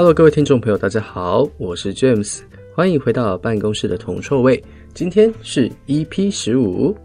[0.00, 2.40] Hello，各位听众朋友，大家好，我是 James，
[2.74, 4.64] 欢迎回到办公室的铜臭味。
[4.94, 6.96] 今天是 EP 十五。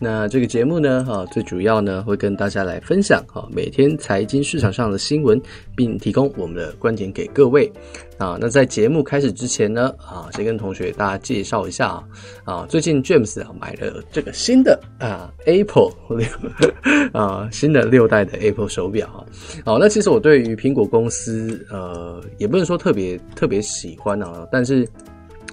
[0.00, 5.40] 那这个节目呢，哈，最主要呢会跟大家来分享哈每天财经市场上的新闻，
[5.74, 7.72] 并提供我们的观点给各位。
[8.18, 12.04] 啊，那在节目开始之前呢，啊，先跟同学大家介绍一下啊，
[12.44, 16.26] 啊，最近 James 啊买了这个新的啊 Apple 六
[17.12, 19.24] 啊新的六代的 Apple 手表啊。
[19.64, 24.86] 好，那其实我对于苹果公司呃也不能说特别特别喜欢啊，但是。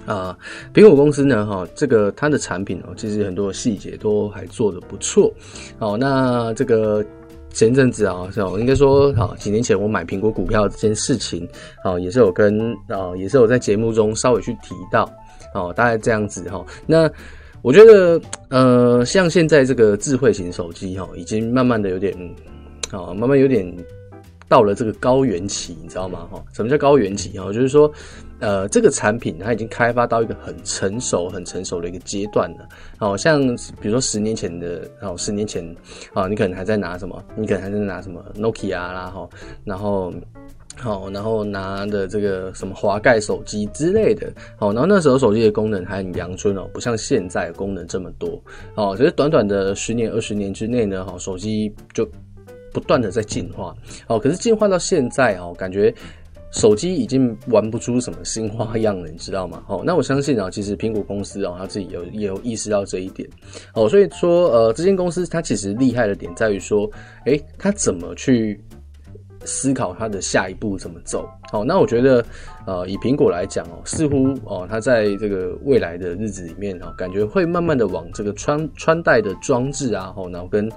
[0.04, 0.36] 啊，
[0.74, 5.32] 苹果公司呢，哈，这个它的产品哦，其实很多细节都还做得不错。
[5.78, 7.04] 好，那这个
[7.50, 11.48] 前阵子啊，是应该说，好几年前我买苹果股票这件事情，
[11.84, 15.08] 啊，也是有跟啊，也是有在节目中稍微去提到，
[15.54, 16.64] 哦，大概这样子哈。
[16.86, 17.10] 那
[17.62, 22.12] 我觉得，呃，像现在这个智慧型手机哈，已经慢慢的有点，
[22.90, 23.72] 啊，慢慢有点。
[24.48, 26.28] 到了这个高原期，你知道吗？
[26.30, 27.38] 哈，什么叫高原期？
[27.38, 27.90] 哈，就是说，
[28.42, 32.68] 呃，这个产品它已经开发到一个很成熟、很成熟的一个阶段了。
[32.98, 33.40] 好像
[33.80, 35.64] 比如说十年前的，哦，十年前
[36.12, 37.24] 啊，你可能还在拿什么？
[37.36, 39.28] 你可能还在拿什么 Nokia 啦，哈，
[39.64, 40.12] 然后，
[40.76, 44.32] 好，然后拿的这个什么滑盖手机之类的。
[44.56, 48.42] 好，然后那时候手机的功能还很阳春哦，不像现在功能这么多。
[48.74, 52.06] 哦，其实短短的十年、二十年之内呢，哈，手机就。
[52.74, 55.94] 不断的在进化，哦，可是进化到现在哦，感觉
[56.52, 59.62] 手机已经玩不出什么新花样了，你知道吗？
[59.66, 63.28] 哦，那我相信啊，其实苹果公司哦，他自己有也有意识到这一点，
[63.74, 66.88] 哦，所以说呃，这间公司它其实厉害的点在于说，
[67.24, 68.62] 诶，它怎么去
[69.44, 71.28] 思考它的下一步怎么走？
[71.50, 72.24] 好，那我觉得
[72.66, 80.70] 呃，以苹果来讲哦，似乎哦，它在这个未来的日子里面哦，感觉会慢慢的往这个穿穿戴的装置啊，然后跟。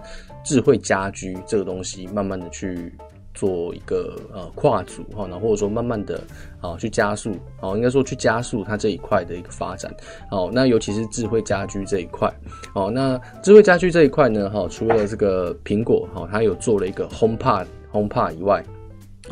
[0.48, 2.94] 智慧家居这个东西，慢慢的去
[3.36, 6.19] 做一个呃跨组哈，那或者说慢慢的
[6.62, 9.94] 啊去加速，哦，应该说去加速它这一块的一个发展，
[10.31, 12.34] 哦，那尤其是智慧家居这一块，
[12.73, 18.63] 哦，那智慧家居这一块呢，哈，除了这个苹果哈，它有做了一个 HomePod HomePod 以外，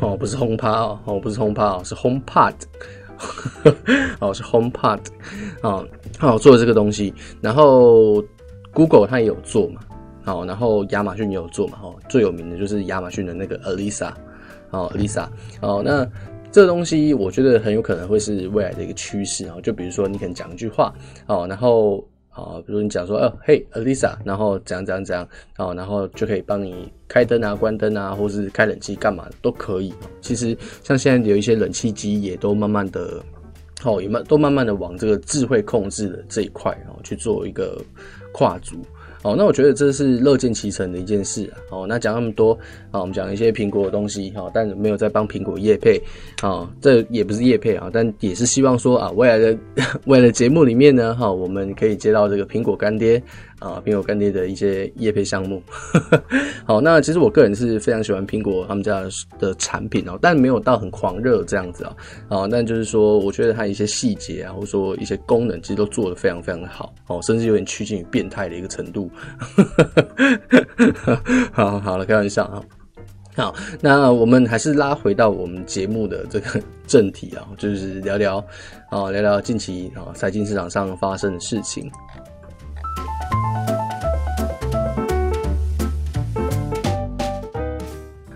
[0.01, 2.53] 哦，不是 HomePod 哦，不是 HomePod 哦，是 HomePod，
[4.19, 4.99] 哦，是 HomePod
[5.61, 5.83] 啊，
[6.19, 8.21] 好做了这个东西，然后
[8.73, 9.81] Google 它也有做嘛。
[10.23, 14.13] 好，然后亚马逊也有做嘛，哈，最有名的就是亚马逊的那个 Alisa，
[14.71, 15.27] 哦，Alisa，
[15.61, 16.09] 哦，那
[16.49, 20.93] 这东西我觉得很有可能会是未来的一个趋势啊，就比如说你可能讲一句话，
[21.27, 21.97] 哦，然后
[22.29, 29.93] 啊，比如你讲说，哦，嘿，Alisa，然后怎样怎样怎样，哦，然后就可以帮你开灯啊、关灯啊，或是开冷气干嘛都可以。
[30.21, 33.21] 其实像现在有一些冷气机也都慢慢的，
[33.83, 37.79] 哦，也慢都慢慢的往这个智慧控制的这一块，哦，去做一个
[38.31, 38.77] 跨足。
[39.23, 41.55] 哦，那我觉得这是乐见其成的一件事啊。
[41.71, 42.51] 哦，那讲那么多
[42.91, 46.01] 啊，我们讲一些苹果的东西哈，但没有在帮苹果业配
[46.41, 49.57] 啊，这也不是业配啊，但也是希望说啊，未来的
[50.05, 53.21] 未来的节目里面呢，哈，我们可以接到这个苹果干爹。
[53.63, 55.63] 啊，苹果干爹的一些业配项目，
[56.67, 59.01] 好，那其实我个人是非常喜欢苹果他们家
[59.39, 61.95] 的产品哦，但没有到很狂热这样子啊，
[62.27, 69.09] 啊，但就是说，我觉得它一些细节啊，或者说一些功能，其实都做得非常非常的好，哦，甚至有点趋近于变态的一个程度。
[71.53, 72.61] 好好了，开玩笑啊，
[73.37, 78.37] 好，那我们还是拉回到我们节目的这个正题啊，就是聊聊
[78.89, 81.89] 啊，聊聊近期啊财经市场上发生的事情。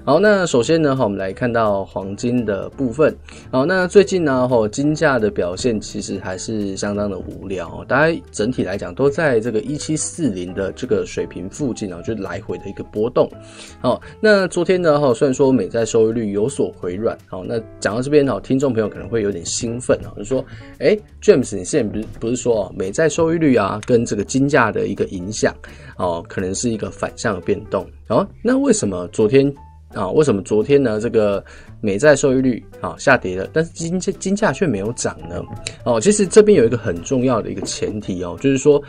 [0.08, 3.14] 好，那首先呢，哈，我们来看到黄金的部分。
[3.52, 13.30] 好，那最近呢，哈，金价的表现其实还是相当的无聊，大家整体来讲都在这个一七四零的这个水平附近啊，就来回的一个波动。
[13.82, 20.42] 好，那昨天呢，哈，虽然说美债收益率有所回软，好，那讲到这边哈，听众朋友可能会有点兴奋啊，就说，
[20.80, 25.54] 哎，James，你现在不是不是说啊，美债收益率啊，跟这个金价的一个影响，
[25.98, 27.86] 哦，可能是一个反向的变动。
[28.08, 29.54] 好，那为什么昨天？
[29.94, 31.00] 啊，为什么昨天呢？
[31.00, 31.44] 这个
[31.82, 35.42] 美债收益率啊下跌了，但是金金价却没有涨呢？
[35.86, 38.82] 哦，其实这边有一个很重要的一个前提哦，就是说，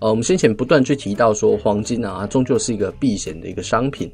[0.00, 4.12] 呃，我们先前不断去提到说，黄金啊，终究是一个避险的一个商品。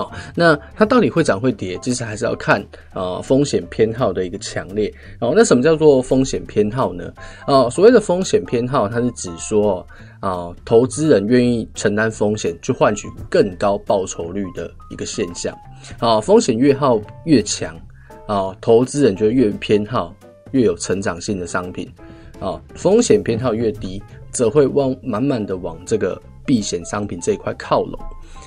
[0.00, 2.64] 好，那它到底会涨会跌，其实还是要看
[2.94, 4.90] 啊、风险偏好的一个强烈。
[5.20, 7.12] 哦，那什么叫做风险偏好呢？
[7.46, 9.86] 哦，所谓的风险偏好，它是指说
[10.20, 15.54] 啊、投资人愿意承担风险去换取更高报酬率的一个现象。
[15.98, 17.76] 啊、风险越好越强
[18.26, 20.14] 啊、投资人就越偏好
[20.52, 21.92] 越有成长性的商品。
[22.40, 26.18] 啊、风险偏好越低，则会往满满的往这个
[26.50, 27.96] 避险商品这一块靠拢。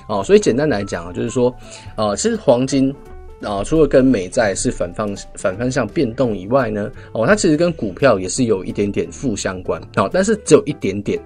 [0.06, 1.54] 哦，所以简单来讲啊，就是说，
[1.96, 2.94] 呃，其实黄金，
[3.40, 11.18] 啊，除了跟美债是反方反方向变动以外呢，哦，它其实跟股票也是有一点点负相关，好，但是只有一点点，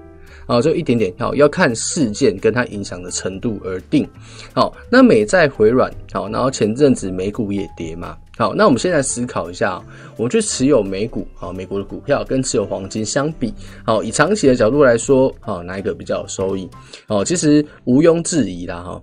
[0.47, 4.09] 啊，只有一点点，好，要看事件跟它影响的程度而定，
[4.55, 9.82] 好，那美债回软，好，然后前阵子美股也跌嘛，好，那我们现在思考一下，
[10.17, 13.52] 我们去持有美股，好，美国的股票跟持有黄金相比，
[13.85, 16.70] 好，以长期的角度来说，好，哪一个比较有收益？
[17.08, 19.02] 哦，其实毋庸置疑啦，哈。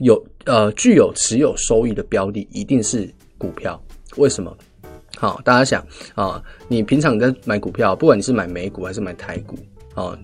[0.00, 3.82] 有呃，具有持有收益的标的一定是股票，
[4.18, 4.54] 为什么？
[5.16, 5.82] 好，大家想
[6.14, 9.56] 啊，你平常在买股票，不管你是买美股还是买台股
[9.94, 10.14] 啊，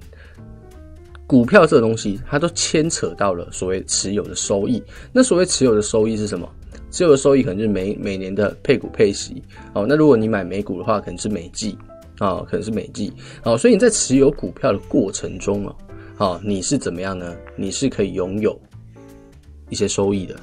[1.26, 4.82] 股票这个东西它都牵扯到了所谓持有的收益。
[5.11, 6.47] 那所谓持有的收益是什么？
[6.93, 9.43] 持有的收益可能就是每每年的配股配息
[9.73, 9.85] 哦。
[9.89, 11.77] 那如果你买美股的话，可能是美季
[12.19, 13.12] 啊，可能是美季
[13.43, 13.59] 哦。
[13.59, 15.75] 所以你在持有股票的过程中哦，
[16.15, 17.35] 好，你是怎么样呢？
[17.56, 18.56] 你是可以拥有。
[19.71, 20.37] 一些收益的，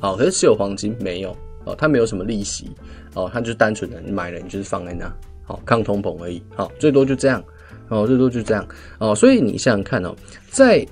[0.00, 1.30] 好，可是持有黄金没有
[1.64, 2.68] 哦，它没有什么利息
[3.14, 5.08] 哦，它就单纯的你买了你就是放在那，
[5.44, 7.40] 好抗通膨而已，好，最多就这样
[7.90, 8.66] 哦，最多就这样
[8.98, 10.12] 哦，所以你想想看哦，
[10.50, 10.84] 在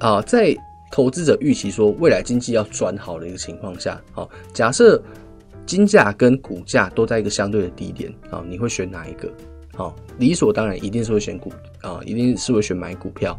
[0.00, 0.52] 啊在
[0.94, 5.02] 投资者预期说未来经济要转好的一个情况下，好，假设
[5.66, 9.28] 金价跟股价都在一个相对的低点啊，你会选哪一个？
[9.74, 13.36] 好，理所当然一定是会选股啊，一定是会选买股票。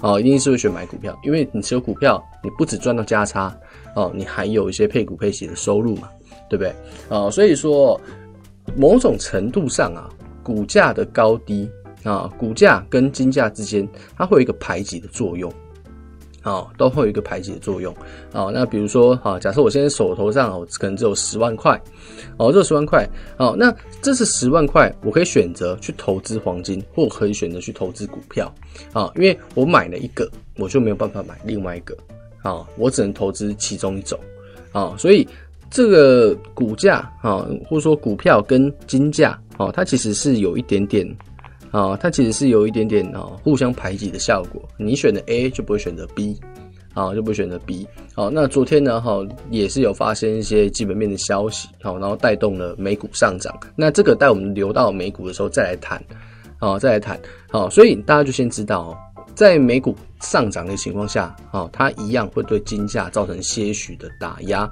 [0.00, 3.56] 哦，一定是会选买股票，因为你持有股票，你不只赚到价差，
[3.94, 6.08] 哦，你还有一些配股配息的收入嘛，
[6.50, 6.74] 对不对？
[7.08, 8.00] 哦，所以说
[8.76, 10.10] 某种程度上啊，
[10.42, 11.70] 股价的高低
[12.02, 15.52] 啊，股价跟金价之间，它会有一个排挤的作用。
[16.44, 17.94] 哦，都会有一个排挤的作用。
[18.32, 21.80] 哦，那比如说，哈，假设我现在手头上哦，可能只有十万块，
[22.36, 23.06] 哦，这十万块，
[23.38, 28.52] 哦，那这是十万块，我可以选择去投资黄金，或可以选择去投资股票，
[28.92, 31.96] 啊，因为我买了一个，我就没有办法买另外一个，
[32.42, 34.18] 啊，我只能投资其中一种，
[34.72, 35.26] 啊，所以
[35.70, 41.06] 这个股价，啊，或者说股票跟金价，哦，它其实是有一点点。
[41.70, 44.62] 啊，它其实是有一点点啊互相排挤的效果。
[44.76, 46.38] 你选的 A 就不会选择 B，
[46.94, 47.86] 啊就不会选择 B。
[48.14, 53.54] 好，那昨天呢哈也是有发生一些基本面的消息，好，然后带动了美股上涨。
[53.76, 56.02] 那这个待我们留到美股的时候再来谈，
[56.58, 57.20] 好再来谈。
[57.50, 58.96] 好，所以大家就先知道哦。
[59.38, 64.62] 在美股上涨的情况下，啊，它一样会对金价造成些许的打压，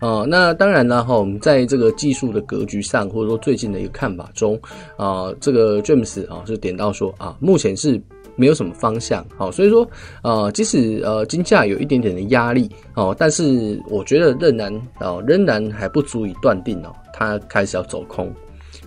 [0.00, 4.58] 啊，那当然了哈，我们在这个技术的格局上，或者说最近的一个看法中，
[4.96, 8.00] 啊，这个 James 啊是点到说啊，目前是
[8.34, 9.86] 没有什么方向，好，所以说
[10.22, 18.32] 啊，即使呃金价有一点点的压力，哦，但是我觉得仍然啊仍然还不足以断定哦，它开始要走空，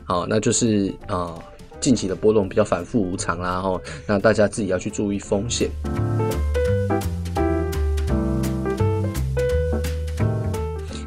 [0.04, 1.36] 好，那就是啊。
[1.80, 5.70] 近期的波动比较反复无常啦，吼，那大家自己要去注意风险。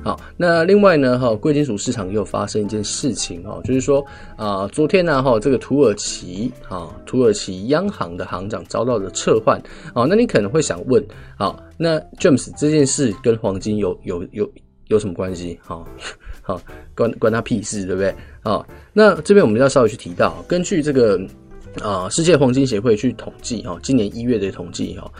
[0.02, 9.60] 好，那另外呢，哈，贵金属市场又发生一件事情哦，就是说啊，昨天呢，哈，这个土耳其啊，土耳其央行的行长遭到了撤换，
[9.94, 11.04] 哦，那你可能会想问，
[11.36, 14.50] 好，那 James 这件事跟黄金有有有
[14.88, 15.60] 有什么关系？
[15.62, 15.84] 哈？
[16.42, 16.60] 好，
[16.94, 18.14] 关关他屁事，对不对？
[18.42, 21.20] 好，那这边我们要稍微去提到，根据这个
[21.82, 25.10] 啊世界黄金协会去统计，哈，今年一月的统计，哈，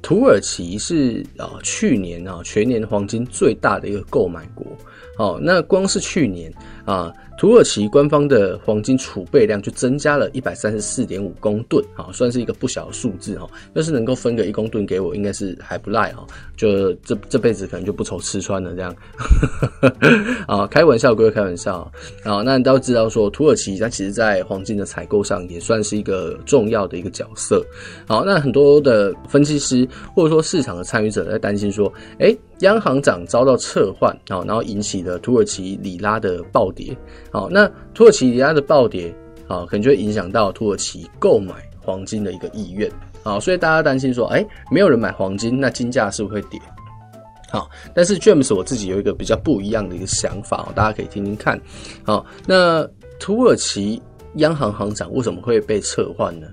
[0.00, 4.66] 土耳其是啊去年啊全年黄金最大的一个购买国。
[5.18, 6.50] 哦，那光是去年
[6.86, 7.12] 啊，
[7.42, 13.50] 土耳其官方的黄金储备量就增加了一百三十四点五公吨，啊，算是一个不小的数字哈。
[13.74, 16.24] 要是能够分个一公吨给我，应该是还不赖哈。
[16.56, 18.94] 就这这辈子可能就不愁吃穿了这样。
[20.46, 21.78] 啊，开玩笑归开玩笑
[22.22, 27.60] 啊，那你都知道说土耳其它其实在黄金的采购上也算是一个重要的一个角色。
[28.06, 29.84] 好，那很多的分析师
[30.14, 32.32] 或者说市场的参与者在担心说，哎。
[32.62, 36.96] 央行长遭到撤换，好，然后引起了土耳其里拉的暴跌，
[37.32, 39.12] 好，那土耳其里拉的暴跌，
[39.48, 46.60] 好，可能就会影响到土耳其购买黄金的一个意愿，好，所以大家担心说，哎，没有人买黄金，那金价是不是会跌？
[47.50, 51.58] 好，但是 James 我自己有一个比较不一样的一个想法，大家可以听听看，
[52.04, 52.86] 好，那
[53.18, 54.00] 土耳其
[54.34, 56.46] 央行行长为什么会被撤换呢？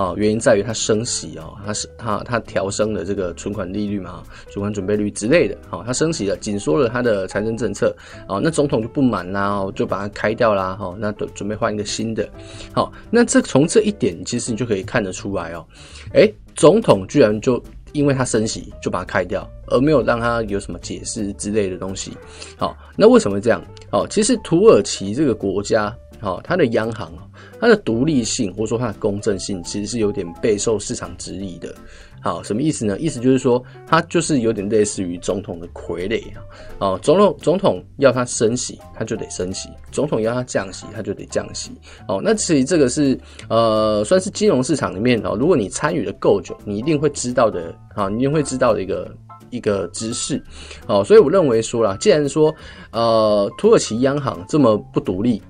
[0.00, 7.94] 啊，原因在于它升息哦，它是它它调升了这个存款利率嘛，存款准备率之类的，好，它升息了，紧缩了它的财政政策，
[8.26, 12.26] 啊，那总统就不满啦，就把它开掉啦，哈，那准准备换一个新的，
[12.72, 15.66] 好，那这从这一点其实你就可以看得出来哦，
[16.14, 22.10] 诶，总统居然就因为它升息就把它开掉，而没有让它有什么解释之类的东西，
[22.56, 23.62] 好，那为什么这样？
[23.90, 25.94] 哦，其实土耳其这个国家。
[26.20, 27.12] 好，它的央行
[27.58, 31.74] 它的独立性或者说它的公正性，其实是有点备受市场质疑的。
[32.22, 32.98] 好，什么意思呢？
[32.98, 36.42] 意思就是说，它就是有点类似于总统的傀儡啊。
[36.78, 41.70] 哦，总统总统要他升息，他就得升息；总统要他降息，他就得降息。
[42.06, 49.10] 哦，那其实这个是呃，算是金融市场里面哦，如果你参与的够久，你一定会知道的啊，你一定会知道的一个
[49.48, 50.42] 一个知识。
[50.86, 52.54] 哦，所以我认为说啦，既然说
[52.90, 55.40] 呃，土耳其央行这么不独立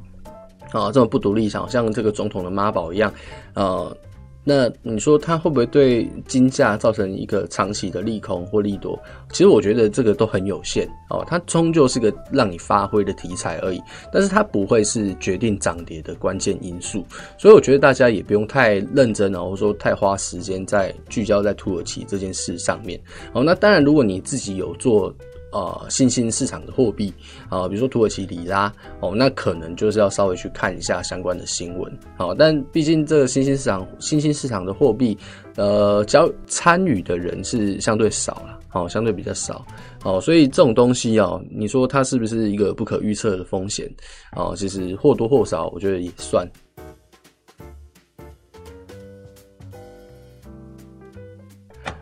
[0.72, 3.12] 啊，这么不独立，好像这个总统的妈宝一样，
[3.54, 3.96] 呃。
[4.42, 8.98] 那你说它会不会对金价造成一个长期的利空或利多？
[9.30, 17.04] 其实我觉得这个都很有限哦，它终究是个让你发挥的题材而已，但是它不会是决定涨跌的关键因素。
[17.36, 22.98] 所以我觉得大家也不用太认真哦，或者说太花时间在聚焦在土耳其这件事上面。
[23.34, 25.14] 哦，那当然，如果你自己有做。
[25.52, 27.12] 呃，新兴市场的货币
[27.48, 31.92] 啊，比如说土耳其里拉哦，那可能就是要稍微去看一下相关的新闻。
[32.16, 35.16] 好，但毕竟这个新兴市场、新兴市场的货币，
[35.56, 39.64] 呃，交参与的人是相对少了，哦，相对比较少，
[40.04, 43.90] 哦，所以这种东西哦，你说它是不是一个不可预测的风险？
[44.36, 46.48] 哦，其实或多或少，我觉得也算。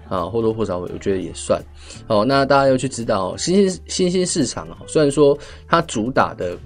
[0.08, 1.62] 啊，或多或少我觉得也算。
[2.06, 5.36] 哦，那大家要去知道，新兴新兴市场啊，虽然说
[5.66, 6.56] 它主打的，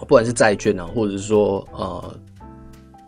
[0.00, 2.14] 不管是债券啊，或者是说呃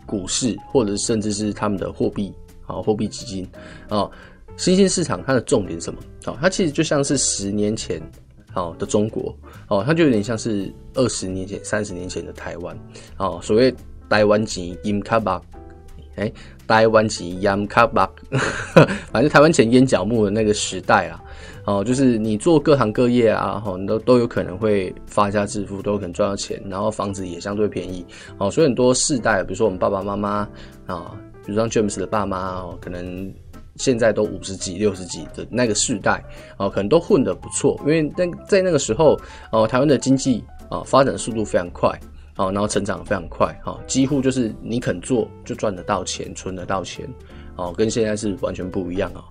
[0.06, 2.32] 股市，或者甚至是他们的货币
[2.66, 3.46] 啊，货币基金
[3.88, 4.10] 啊，
[4.56, 6.00] 新兴市场它的重点是什么？
[6.26, 8.00] 哦，它其实就像是十年前
[8.54, 9.34] 哦的中国
[9.68, 12.76] 哦，它就有点像是二十年前、三十年前的台湾
[13.18, 13.74] 哦，所谓
[14.08, 15.40] 台湾钱淹脚目，
[16.18, 16.32] 哎。
[16.66, 18.06] 台湾钱淹脚目，
[19.10, 21.24] 反正台湾前烟脚木的那个时代啊，
[21.64, 28.04] 哦，就是你做各行各业啊，你都都有可能会发家致富，都有可能赚到钱，然后房子也相对便宜，
[28.36, 30.46] 哦，所以很多世代，比如说我们爸爸妈妈
[30.84, 33.32] 啊，比如说 James 的爸妈哦，可能
[33.76, 36.22] 现在都五十几、六十几的那个世代，
[36.58, 39.18] 哦，可能都混得不错，因为在在那个时候，
[39.52, 41.98] 哦，台湾的经济啊发展的速度非常快。
[42.38, 47.04] 好，然后成长非常快，哈，几乎就是你肯做就赚得到钱，存得到钱，
[47.56, 49.24] 哦，跟现在是完全不一样啊。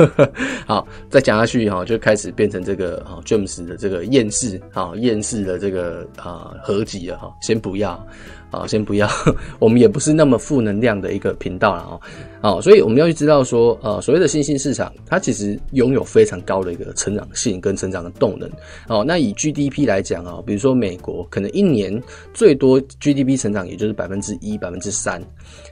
[0.66, 8.02] 好，再讲下去哈，就开始变成这个哈，James 的这个厌世哈，厌世的这个啊合集了哈，先不要。
[8.50, 9.08] 啊，先不要，
[9.58, 12.00] 我们也不是那么负能量的一个频道了哦。
[12.42, 18.50] 好，所以我们要去知道说，呃，所谓的新兴市场，它其实拥有非常高的一个成长性跟成长的动能。
[18.88, 22.02] 哦，那以 GDP 来讲啊，比如说美国可能一年
[22.32, 25.22] 最多 GDP 成长也就是百分之一、百分之三。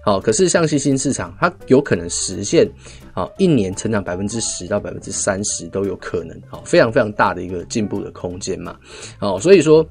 [0.05, 2.69] 好，可是像新兴市场，它有可能实现
[3.15, 6.39] 啊一年成长百分之十到百分之三十都有可能。
[6.49, 8.77] 好，非常非常大的一个进步的空间嘛。
[9.19, 9.85] 好，所以说。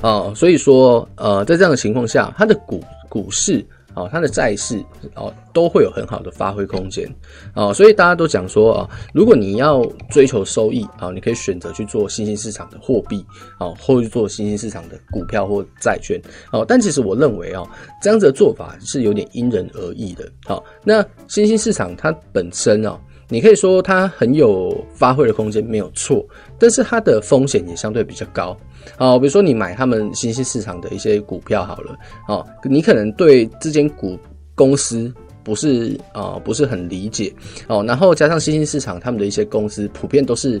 [0.00, 4.78] 啊，所以说，呃，在这样的情况下，它的股股市啊，它的债市
[5.14, 7.08] 啊，都会有很好的发挥空间
[7.54, 7.72] 啊。
[7.72, 13.24] 所以大家都讲说啊，如果你要追求收益啊，你可以选择去做新兴市场的货币
[13.58, 16.64] 啊，或去做新兴市场的股票或债券啊。
[16.66, 17.62] 但其实我认为啊，
[18.00, 20.30] 这样子的做法是有点因人而异的。
[20.44, 22.98] 好，那新兴市场它本身啊。
[23.30, 26.26] 你可以说它很有发挥的空间，没有错，
[26.58, 28.56] 但是它的风险也相对比较高
[28.96, 29.16] 啊。
[29.18, 31.96] 比如说你买他们新兴市场的一些股票好了，
[32.28, 34.18] 哦，你可能对这间股
[34.54, 35.10] 公司
[35.44, 37.32] 不是啊不是很理解
[37.68, 40.60] 哦，然后加上新兴市场他们的一些公司普遍都是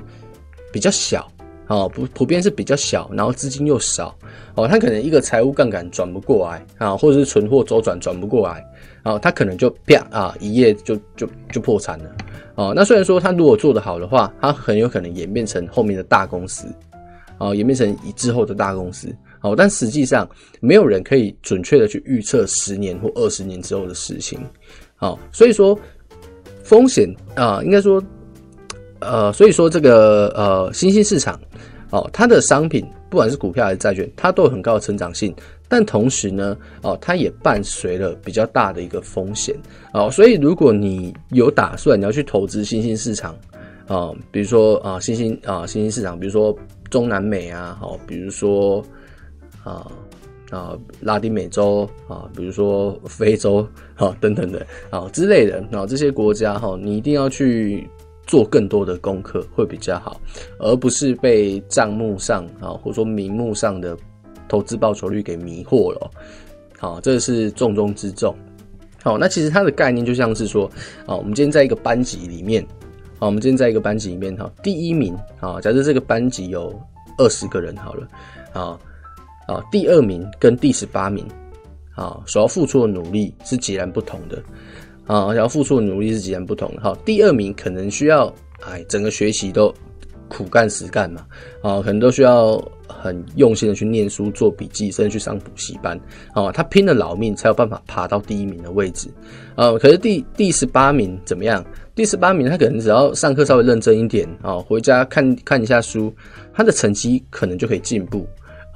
[0.72, 1.30] 比较小
[1.70, 4.12] 啊，普普遍是比较小，然后资金又少
[4.56, 8.66] 哦，他可能一个财务杠杆转不过来啊，或者是存货周转转不过来
[9.04, 12.10] 啊，他可能就啪啊一夜就就就破产了。
[12.56, 16.66] 哦，那虽然说他如果做得好的话，他很有可能演变成后面的大公司，
[17.38, 19.06] 哦，演变成以之后的大公司，
[19.40, 24.40] 哦，但实际上没有人可以准确的去预测十年或二十年之后的事情，
[24.96, 25.78] 好，所以说
[26.64, 28.02] 风险啊，应该说，
[29.00, 31.38] 呃，所以说这个呃新兴市场，
[31.90, 35.34] 哦，它的商品不管是股票还是债券，它都有很高的成长性。
[35.72, 39.54] 但同时呢，哦，它也伴随了比较大的一个风险，
[39.94, 43.36] 哦，所以如果你有打算你要去投资新兴市场，
[43.86, 46.52] 啊，比如说啊新兴啊新兴市场，比如说
[46.90, 48.84] 中南美啊，好，比如说
[49.62, 49.86] 啊
[50.50, 53.64] 啊拉丁美洲啊，比如说非洲
[53.94, 57.88] 啊等等的啊之类的啊这些国家哈，你一定要去
[58.30, 60.20] 做更多的功课会比较好，
[60.60, 63.96] 而不是被账目上啊或者说名目上的。
[64.48, 66.10] 投资报酬率给迷惑了，
[66.76, 68.34] 好，这是重中之重。
[69.00, 70.68] 好，那其实它的概念就像是说，
[71.06, 72.60] 啊，我们今天在一个班级里面，
[73.20, 76.76] 啊，我们今天在一个班级里面，哈，第一名，啊，假设这个班级有
[77.16, 78.08] 二十个人好了，
[78.52, 78.76] 啊，
[79.46, 81.24] 啊，第二名跟第十八名
[81.94, 84.42] 啊，所要付出的努力是截然不同的
[85.10, 86.80] 啊，想要付出的努力是截然不同的。
[86.80, 89.74] 好，第二名可能需要哎，整个学习都
[90.28, 91.26] 苦干实干嘛，
[91.62, 95.98] 啊，可能都需要很用心的去念书、做笔记，甚至去上补习班，
[96.32, 99.08] 啊，他拼了老命才有办法爬到第一名的位置，
[99.56, 101.64] 啊，可是第第十八名怎么样？
[101.96, 106.14] 第十八名他可能只要上课稍微认真一点，啊，回家看看一下书，
[106.54, 108.24] 他的成绩可能就可以进步。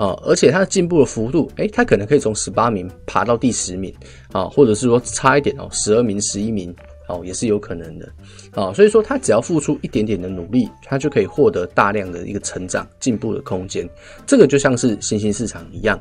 [0.04, 3.94] 啊，而且他的进步的幅度，诶，他可能可以从十八名爬到第十名，
[4.32, 6.74] 啊，或者是说差一点哦，十二名、十一名，
[7.08, 8.06] 哦，也是有可能的，
[8.52, 13.88] 啊，所以说他只要付出一点点的努力，他就可以获得大量的一个成长、进步的空间。
[14.26, 15.98] 这个就像是新兴市场一样，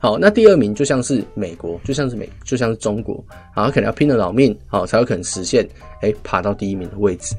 [0.00, 5.64] 好，那第二名就像是美国，就像是美，就像是中国，啊，他可能要拼了老命，好，才有可能实现，
[6.02, 7.36] 诶，爬到第一名的位置，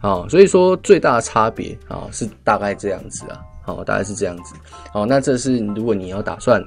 [0.00, 3.40] 好，所以说最大的差别啊，是大概这样子啊。
[3.62, 4.54] 好，大概是这样子。
[4.92, 6.62] 好，那这是如果你要打算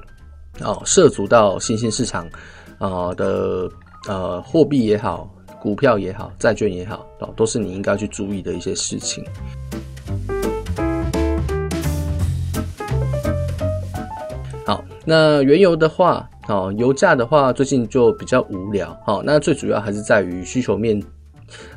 [0.60, 2.26] 哦涉足到新兴市场
[2.78, 3.68] 啊的
[4.08, 5.28] 呃货币也好，
[5.60, 9.24] 股票也好，债券也好，哦，都是你应该去注意的一些事情。
[14.64, 18.96] 好，那原油的话，哦，油价的话，最近就比较无聊。
[19.04, 21.00] 好，那最主要还是在于需求面。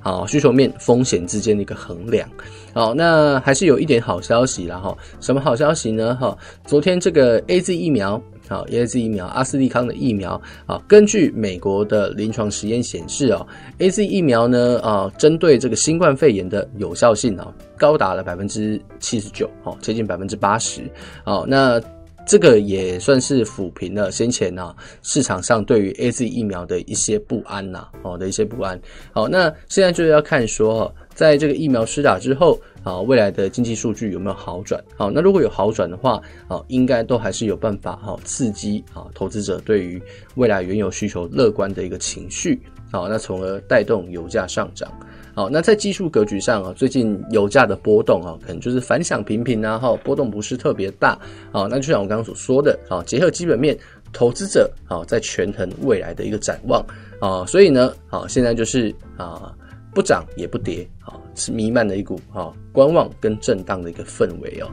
[0.02, 2.28] 好，需求面风险之间的一个衡量。
[2.74, 4.96] 好，那还是有一点好消息啦哈。
[5.20, 6.16] 什么好消息呢？
[6.16, 13.46] 哈，昨天这个 AZ 疫苗，好，AZ 疫苗，阿斯利康的疫苗，啊，根据美国的临床实验显示哦
[13.80, 20.82] ，AZ 疫苗呢，啊，针对这个新冠肺炎的有效性啊，高达了百分之七十九，哦，接近百分之八十。
[21.26, 21.82] 哦，那。
[22.30, 28.80] 这个也算是抚平了先前呢、啊、市场上对于 AZ 疫苗的一些不安呐、哦的一些不安。
[29.12, 34.80] 好，那现在就是要看说，在这个疫苗施打之后，啊，未来的经济数据有没有好转？
[34.96, 40.00] 好，那如果有好转的话，啊，应该都还是有办法哈刺激啊投资者对于
[40.36, 42.62] 未来原油需求乐观的一个情绪。
[42.92, 44.88] 好，那从而带动油价上涨。
[45.40, 51.18] 好，那在技术格局上啊，最近油价的波动啊，可能就是反响平平啊，哈，波动不是特别大。
[51.50, 53.80] 好，那就像我刚刚所说的，啊，结合基本面，
[54.12, 56.86] 投资者啊，在权衡未来的一个展望
[57.22, 59.56] 啊，所以呢，啊，现在就是啊，
[59.96, 64.68] 不涨也不跌，啊，是弥漫的一股啊观望跟震荡的一个氛围哦。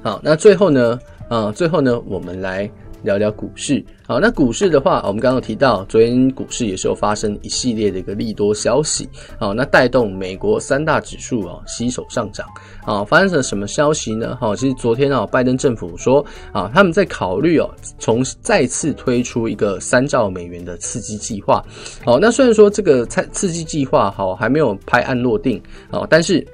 [0.00, 0.96] 好，那最后呢，
[1.28, 2.70] 啊，最后呢，我们来。
[3.06, 12.44] 聊聊股市，好，那股市的话，我们刚刚提到，昨天股市也是有发生一系列的一个利多消息，好，那带动美国三大指数啊携手上涨，
[12.84, 14.36] 啊，发生了什么消息呢？
[14.40, 21.64] 好，其实昨天啊，拜登政府说啊，他们在考虑哦，从再次推出一个三兆美元的刺激计划，
[22.04, 26.44] 好，那虽然说这个刺刺激计划好还没有拍案落定，啊，但是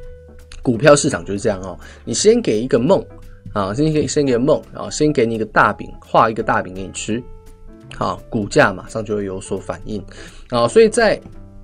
[0.60, 3.02] 股票市场就是这样哦，你先给一个梦。
[3.52, 7.22] 啊，先给先给梦，然后先给你一个大饼，画一个大饼给你吃，
[7.96, 10.02] 好，股价马上就会有所反应，
[10.48, 11.20] 啊，所以在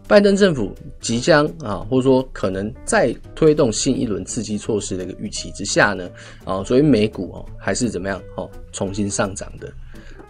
[0.07, 6.09] 拜登政府即将啊，或者说可能再推动新一轮刺激措施的一个预期之下呢，
[6.44, 9.72] 啊，所以美股哦还是怎么样哦，重新上涨的。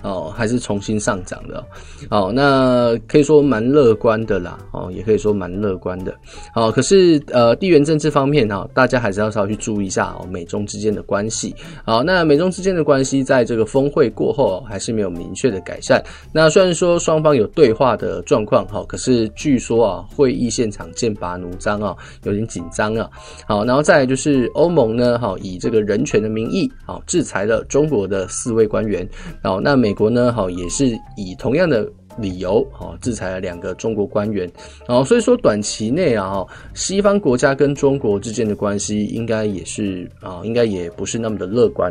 [0.03, 1.65] 哦，还是重新上涨的
[2.09, 6.15] 哦，那可以说蛮乐观的啦，哦，也可以说蛮乐观的。
[6.55, 11.53] 好，可是呃，地缘政治方面哈，大家还是要稍微去注意一下哦，美中之间的关系。
[11.85, 16.01] 好，那美中之间的关系在这个峰会过后还是没有明确的改善。
[16.33, 23.11] 那虽然说双方有对话的状况哈，可是据说啊，会议现场剑拔弩张啊，有点紧张啊。
[23.49, 29.05] 好，然后再来就是欧盟呢，哈，以这个人权的名义，好，制裁了中国的四位官员。
[29.43, 29.88] 好，那美。
[29.89, 34.47] 美国呢，好，也是以同样的理由，好，制裁了两个中国官员，
[34.87, 41.91] 好，所以说短期内啊，西方国家跟中国之间的关系应该也是啊，应该也不是那么的乐观，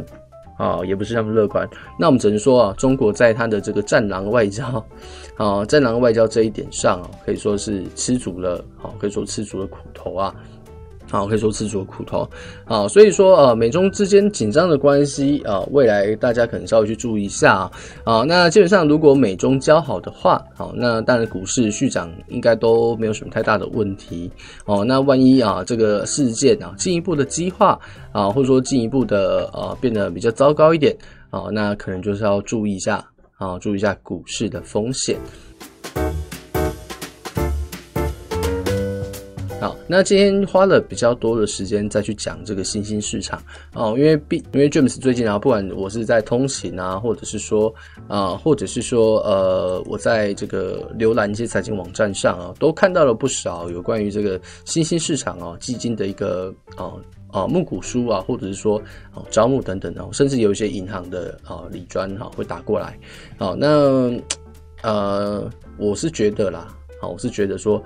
[0.59, 1.67] 啊，也不是那么乐观。
[1.97, 4.85] 那我们只能说啊，中国在他的这个战狼外交，
[5.35, 10.35] 啊，战狼外交这一点上啊，可以说是吃足了，好，可以说吃足了苦头啊。
[11.09, 12.29] 好，可以说吃足苦头。
[12.65, 17.71] 好，所以说呃，美中之间紧张的关系啊，未来大家可能稍微去注意一下啊。
[18.03, 24.29] 好，那基本上如果美中交好的话，好，那当然股市续涨应该都没有什么太大的问题。
[24.65, 27.79] 哦，那万一啊这个事件啊进一步的激化
[28.11, 30.95] 啊，或者说进一步的呃变得比较糟糕一点
[31.29, 33.03] 啊，那可能就是要注意一下
[33.37, 35.17] 啊，注意一下股市的风险。
[39.59, 43.41] 好，那今天花了比较多的时间再去讲这个新兴市场
[43.73, 47.73] 哦，因为毕因为 James 最近啊，不管我是在通勤啊，或者是说
[48.07, 56.93] 啊、或者是说呃，我在这个浏览一些财经网站上啊，都看到了不少有关于这个新兴市场啊基金的一个啊
[57.31, 58.79] 啊募股书啊，或者是说
[59.15, 62.95] 哦招募等等啊，甚至有一些银行的啊理专哈会打过来，
[63.39, 64.13] 好，那
[64.83, 66.67] 呃，我是觉得啦，
[67.01, 67.83] 好，我是觉得说。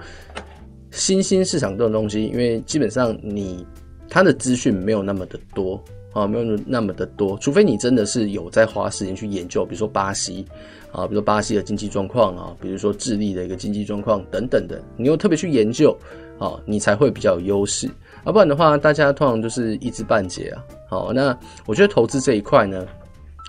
[0.92, 3.66] 新兴市场这种东西，因为基本上你
[4.10, 10.46] 它的资讯没有那么的多啊，没有那么的多，除非你真的是有在花时间去研究，比如说巴西
[10.92, 15.98] 啊，比如说巴西的经济状况啊，比如说智利的一个经济状况等等的，你又特别去研究
[16.38, 17.90] 啊，你才会比较有优势。
[18.26, 20.62] 啊，不然的话，大家通常就是一知半解啊。
[20.90, 22.86] 好，那我觉得投资这一块呢，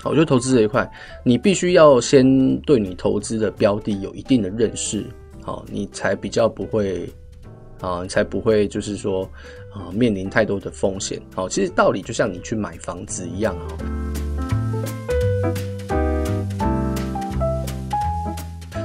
[0.01, 0.89] 好，我觉得投资这一块，
[1.25, 5.05] 你必须要先对你投资的标的有一定的认识，
[5.43, 7.13] 好，你才比较不会。
[7.83, 9.29] 啊，才不会就是说，
[9.75, 11.21] 啊，面临太多的风险。
[11.35, 13.67] 好，其实道理就像你去买房子一样啊。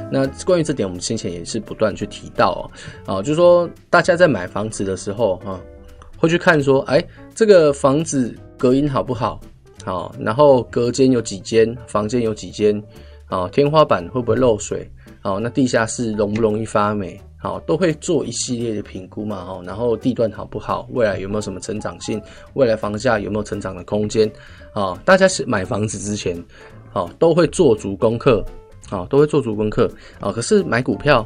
[0.10, 2.70] 那关于这点，我们先前也是不断去提到
[3.06, 5.60] 啊，就是说大家在买房子的时候，哈，
[6.18, 7.06] 会去看说，哎，
[7.36, 9.40] 这个房子隔音好不好？
[9.86, 12.82] 好，然后隔间有几间，房间有几间，
[13.28, 14.90] 啊，天花板会不会漏水？
[15.22, 17.20] 好，那地下室容不容易发霉？
[17.40, 22.20] 好，都会做一系列的评估嘛，哦，然后地段好不好，未来有没有什么成长性，
[22.56, 24.30] 未来房价有没有成长的空间，
[24.74, 26.36] 啊，大家是买房子之前，
[26.94, 28.44] 啊，都会做足功课，
[28.90, 29.88] 啊，都会做足功课，
[30.20, 31.26] 啊，可是买股票，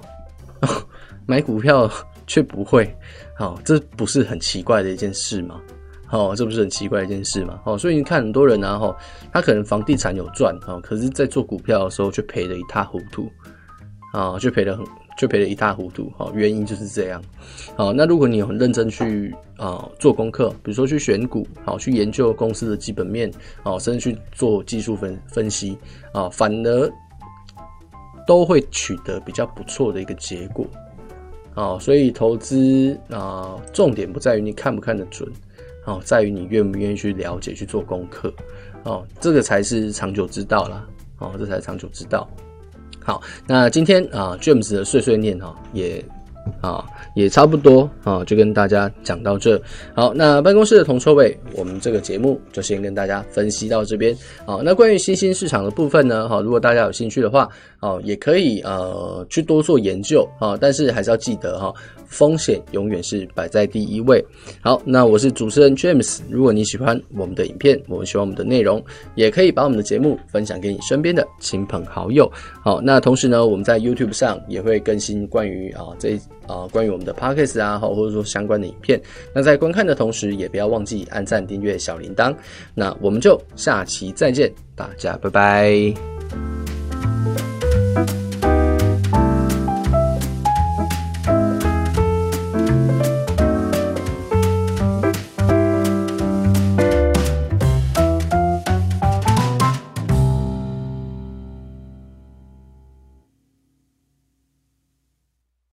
[1.25, 1.89] 买股票
[2.27, 2.93] 却不会，
[3.37, 5.61] 好，这不是很奇怪的一件事吗？
[6.09, 7.61] 哦，这不是很奇怪一件事吗？
[7.63, 8.93] 哦，所以你看很多人啊，哈，
[9.31, 13.31] 他可能房地产有赚，啊，可是在做股票的时候却赔得一塌糊涂，
[14.11, 14.85] 啊，却赔得很。
[15.17, 17.21] 就赔得一塌糊涂，好，原因就是这样，
[17.75, 25.77] 好，那如果你很认真去啊做功课，比如说去选股，好，去研究公司的基本面，好，甚至去做技术分分析，
[26.13, 26.91] 啊，反而
[28.25, 30.65] 都会取得比较不错的一个结果，
[31.53, 35.29] 啊，所以投资啊，重点不在于你看不看得准，
[35.85, 38.33] 啊，在于你愿不愿意去了解去做功课，
[38.83, 40.87] 哦，这个才是长久之道啦，
[41.19, 42.27] 哦，这才是长久之道。
[43.03, 46.03] 好，那今天啊，James 的碎碎念哈，也
[46.61, 46.83] 啊
[47.15, 49.61] 也差不多啊，就跟大家讲到这。
[49.93, 54.15] 好，那办公室的铜臭味，我们这个节目就先跟大家分析到这边。
[54.45, 57.49] 好，那关于新兴市场的部分呢，哈，如果大家有兴趣的话，
[57.79, 61.73] 哦，也可以呃去多做研究啊，但是还是要记得哈。
[62.11, 64.21] 风险永远是摆在第一位。
[64.59, 66.19] 好，那我是主持人 James。
[66.29, 68.83] 如果你喜欢我们的影片，我们喜欢我们的内容，
[69.15, 72.29] 也可以把我们的节目分享给你身边的亲朋好友。
[72.61, 76.19] 好，那同时呢，我们在 YouTube 上也会更新关于啊这
[76.51, 79.01] 啊关于我们的 Podcast 啊，或者说相关的影片。
[79.33, 82.35] 那在观看的同时，也不要忘记按赞、订阅、小铃铛。
[82.73, 85.93] 那我们就下期再见，大家拜拜。